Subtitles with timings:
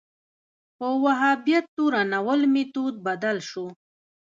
[0.77, 3.65] په وهابیت تورنول میتود بدل شو